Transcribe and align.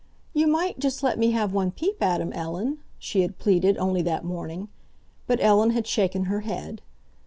"You 0.33 0.47
might 0.47 0.79
just 0.79 1.03
let 1.03 1.19
me 1.19 1.29
have 1.29 1.53
one 1.53 1.69
peep 1.69 2.01
at 2.01 2.21
him, 2.21 2.33
Ellen?" 2.33 2.79
she 2.97 3.21
had 3.21 3.37
pleaded, 3.37 3.77
only 3.77 4.01
that 4.01 4.25
morning. 4.25 4.67
But 5.27 5.39
Ellen 5.39 5.69
had 5.69 5.85
shaken 5.85 6.23
her 6.23 6.39
head. 6.39 6.81